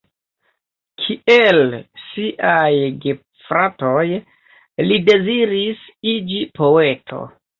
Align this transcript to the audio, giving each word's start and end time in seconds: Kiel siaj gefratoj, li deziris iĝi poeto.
Kiel 1.01 1.75
siaj 2.03 2.71
gefratoj, 3.03 4.07
li 4.87 4.99
deziris 5.11 5.85
iĝi 6.15 6.43
poeto. 6.61 7.23